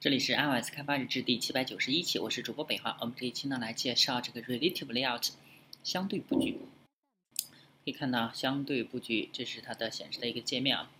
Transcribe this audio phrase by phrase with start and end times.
[0.00, 2.96] 这里是 iOS 开发日志第七百九十一期，我是主播北华。
[3.02, 5.28] 我们这一期呢来介绍这个 Relative Layout
[5.84, 6.58] 相对布局。
[7.36, 7.46] 可
[7.84, 10.90] 以看到相对布局，这是它的显示的一个界面啊。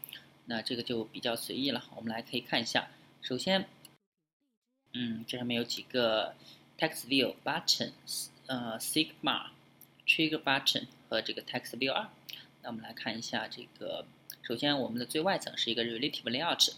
[0.44, 2.90] 那这个就比较随意了，我们来可以看一下。
[3.22, 3.66] 首先，
[4.92, 6.34] 嗯，这上面有几个
[6.78, 7.92] Text View Button，
[8.48, 9.46] 呃，Sigma
[10.06, 12.10] Trigger Button 和这个 Text View 二。
[12.60, 14.04] 那我们来看一下这个。
[14.42, 16.74] 首先，我们的最外层是一个 Relative Layout。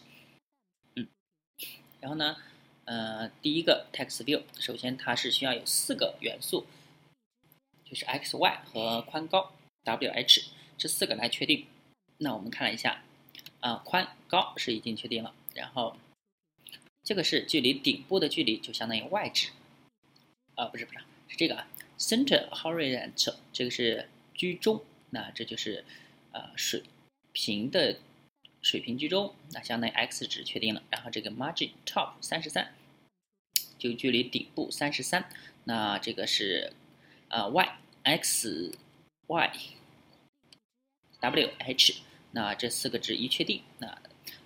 [2.02, 2.36] 然后呢，
[2.84, 6.66] 呃，第一个 text view，首先它是需要有四个元素，
[7.84, 9.52] 就是 x、y 和宽高
[9.84, 11.66] w、h 这四个来确定。
[12.18, 13.04] 那我们看了一下，
[13.60, 15.96] 啊，宽高是已经确定了，然后
[17.04, 19.50] 这个是距离顶部的距离，就相当于 y 值，
[20.56, 20.98] 啊，不是不是，
[21.28, 25.84] 是这个啊，center horizontal 这个是居中，那这就是
[26.32, 26.82] 呃水
[27.32, 28.00] 平的。
[28.62, 30.82] 水平居中，那相当于 x 值确定了。
[30.88, 32.72] 然后这个 margin top 三十三，
[33.76, 35.28] 就距离顶部三十三。
[35.64, 36.72] 那这个是
[37.28, 38.72] 啊 y x
[39.26, 39.52] y
[41.20, 44.00] w h，那这四个值一确定，那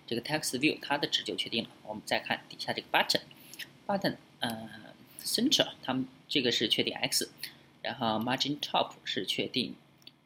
[0.06, 1.70] 这个 text view 它的值就确定了。
[1.84, 7.30] 我们再看底下这个 button，button 呃 center 它们这个是确定 x，
[7.82, 9.76] 然后 margin top 是确定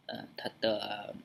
[0.06, 1.16] 呃它的。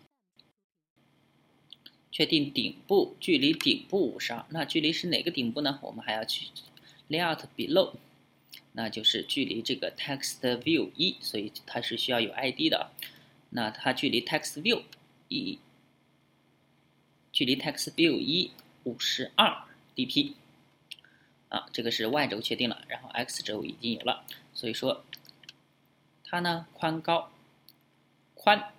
[2.15, 5.79] 确定顶部距离顶部五十二，那距离是哪个顶部呢？
[5.81, 6.47] 我们还要去
[7.09, 7.95] layout below，
[8.71, 12.91] 那就是距离这个 text view 一，所以它是需要有 ID 的。
[13.49, 14.83] 那它距离 text view
[15.27, 15.59] 一，
[17.33, 18.51] 距离 text view 一
[18.85, 20.35] 五十二 dp，
[21.49, 25.03] 啊，这个是 y 轴确定了，然后 x 轴已经有了，所以说
[26.23, 27.29] 它呢宽高
[28.35, 28.71] 宽，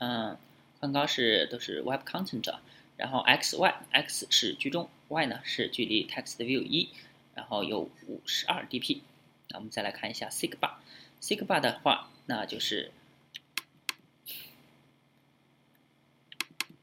[0.00, 0.36] 嗯。
[0.80, 2.58] 宽高是都是 Web Content，
[2.96, 6.90] 然后 X Y X 是居中，Y 呢是距离 Text View 一，
[7.34, 9.00] 然后有五十二 dp。
[9.48, 12.92] 那我们再来看一下 Sigma，Sigma 的话，那就是，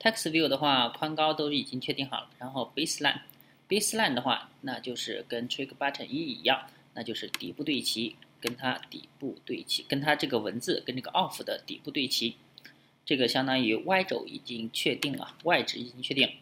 [0.00, 2.30] text view 的话，宽高都已经确定好了。
[2.38, 12.36] 然后 baseline，baseline 的话，那就是跟 trigger button 一一样，那就是底部对齐，跟它底部对齐，跟它这个文字跟这个 off 的底部对齐。
[13.04, 16.36] 这个相当于 y 轴已经确定了，y 值已经确定。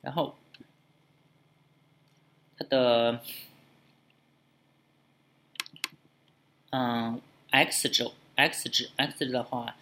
[0.00, 0.36] 然后
[2.58, 3.20] 它的
[6.70, 7.20] 嗯
[7.50, 8.14] x 轴。
[8.36, 9.76] X 值，x 值的话，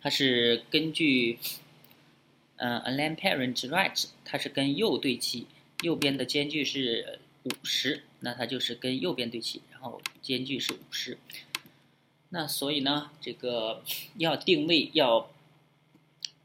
[0.00, 1.38] 它是根据，
[2.56, 5.46] 嗯，align parent right，它是跟右对齐，
[5.82, 11.18] 右边的间距是五十，那它就是跟右边对齐，然后间距是五十。
[12.30, 13.82] 那所以呢，这个
[14.16, 15.30] 要定位要，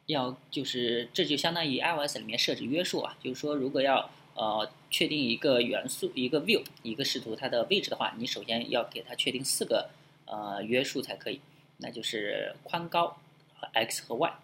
[0.08, 9.90] 要就是这就相当于 iOS 里面设置约束啊，就是说如果要呃确定一个元素一个 view 一个视图它的位置的话，你首先要给它确定四个。
[10.26, 11.42] 呃，约束才可以。
[11.78, 13.18] 那就是宽高
[13.56, 14.40] 和 x 和 y。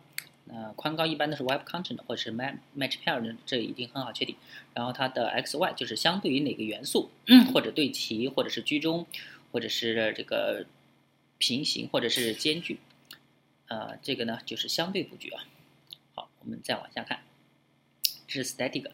[0.46, 4.36] 那宽高一般都是 web content 或者是 match match pair，这一定很好确定。
[4.74, 7.12] 然后它的 x y 就是相对于哪个元素，
[7.54, 9.06] 或者对齐，或者是居中，
[9.52, 10.66] 或者是这个
[11.38, 12.80] 平行，或者是间距。
[13.68, 15.44] 呃，这个呢就是相对布局啊。
[16.16, 17.20] 好，我们再往下看，
[18.26, 18.90] 这是 static。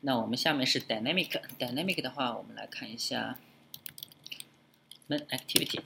[0.00, 1.38] 那我们下面是 dynamic。
[1.58, 3.38] dynamic 的话，我们来看一下
[5.08, 5.80] main activity。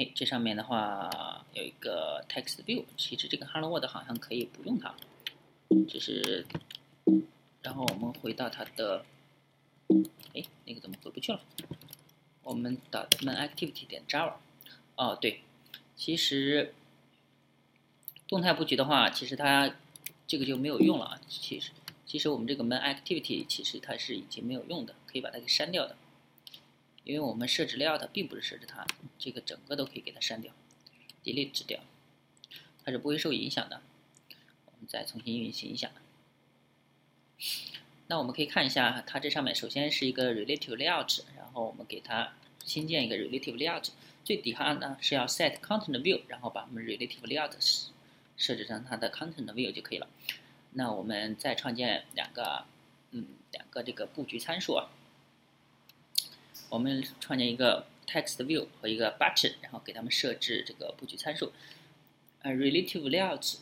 [0.00, 4.94] 哎，这上面的话有一个 text view，其实这个 Hello World 好像可以不用它，
[5.86, 6.46] 只是，
[7.60, 9.04] 然后我们回到它的，
[10.34, 11.40] 哎，那个怎么回不去了？
[12.42, 14.36] 我们的 man activity 点 Java。
[14.96, 15.42] 哦，对，
[15.94, 16.72] 其实
[18.26, 19.74] 动态布局的话，其实它
[20.26, 21.20] 这个就没有用了啊。
[21.28, 21.72] 其实，
[22.06, 25.94] 其实我们这个 main activity 其实它是已经没有用的，可以把它给删掉的。
[27.10, 28.86] 因为我们设置 layout 并不是设置它，
[29.18, 30.52] 这个整个都可以给它删掉
[31.24, 31.80] ，delete 掉，
[32.84, 33.82] 它是不会受影响的。
[34.66, 35.90] 我们再重新运行一下。
[38.06, 42.32] 那我们可以看一下，它这上面首先是一个 relative layout，然后我们给它
[42.64, 43.88] 新建一个 relative layout，
[44.22, 47.52] 最底下呢是要 set content view，然后把我们 relative layout
[48.36, 50.08] 设置成它的 content view 就可以了。
[50.74, 52.64] 那我们再创建两个，
[53.10, 54.88] 嗯，两个这个布局参数啊。
[56.70, 61.52] 我们创建一个 text view 和一个 button，然后给他们设置这个布局参数，
[62.42, 63.58] 呃，relative layout，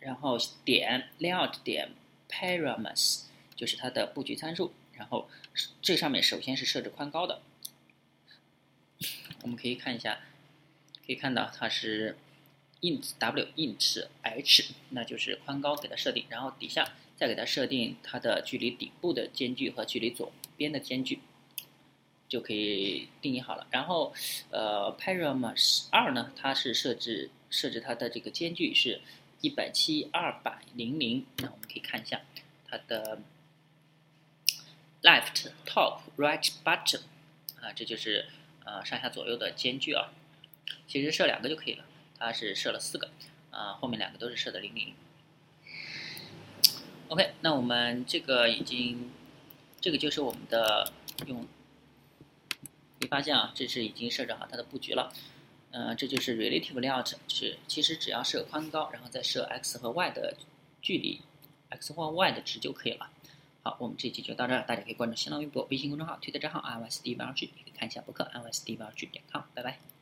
[0.00, 1.90] 然后点 layout 点
[2.28, 3.22] parameters
[3.54, 5.28] 就是它的布局参数，然后
[5.80, 7.42] 这上面首先是设置宽高的，
[9.42, 10.20] 我们可以看一下，
[11.06, 12.18] 可以看到它是
[12.80, 21.20] int w int h，那就是宽高给它设定，然后底下再给它设定它的距离顶部的间距和距离左边的间距。
[22.30, 23.66] 就可以定义好了。
[23.72, 24.14] 然后，
[24.50, 29.00] 呃，parameters 二呢，它是设置设置它的这个间距是
[29.40, 31.26] 一百七二百零零。
[31.38, 32.20] 那我们可以看一下
[32.68, 33.20] 它的
[35.02, 37.00] left top right bottom
[37.60, 38.26] 啊，这就是
[38.64, 40.12] 呃上下左右的间距啊。
[40.86, 41.84] 其实设两个就可以了，
[42.16, 43.10] 它是设了四个
[43.50, 44.94] 啊，后面两个都是设的零零。
[47.08, 49.10] OK，那我们这个已经
[49.80, 50.92] 这个就是我们的
[51.26, 51.44] 用。
[53.10, 55.12] 发现啊，这是已经设置好它的布局了。
[55.72, 60.36] 嗯，这就是 relative layout，是其实只要设宽高，然后再设 x 和 y 的
[60.80, 61.20] 距离
[61.68, 63.10] ，x 或 y 的值就可以了。
[63.62, 69.06] 好，我们这期就到这儿，大家可以关注新浪微博、微信公众号、推特账号 i o s d v r g 可以看一下博客 i o s d v r g
[69.06, 69.90] 点 com，拜拜。